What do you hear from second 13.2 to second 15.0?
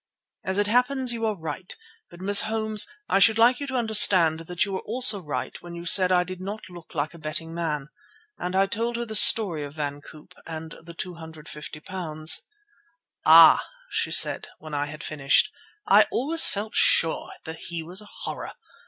"Ah!" she said, when I